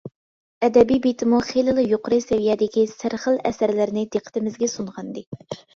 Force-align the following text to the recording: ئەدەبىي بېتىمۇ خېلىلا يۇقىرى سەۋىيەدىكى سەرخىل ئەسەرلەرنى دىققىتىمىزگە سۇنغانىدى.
ئەدەبىي 0.67 0.99
بېتىمۇ 1.03 1.41
خېلىلا 1.51 1.85
يۇقىرى 1.91 2.21
سەۋىيەدىكى 2.29 2.87
سەرخىل 2.97 3.41
ئەسەرلەرنى 3.51 4.09
دىققىتىمىزگە 4.17 4.77
سۇنغانىدى. 4.79 5.29